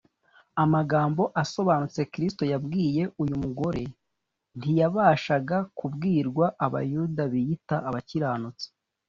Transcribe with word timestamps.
Amagambo 0.63 1.23
asobanutse 1.41 2.01
Kristo 2.13 2.43
yabwiye 2.51 3.03
uyu 3.21 3.35
mugore 3.43 3.83
ntiyabashaga 4.57 5.57
kubwirwa 5.77 6.45
Abayuda 6.65 7.23
biyitaga 7.31 7.85
abakiranutsi 7.91 8.65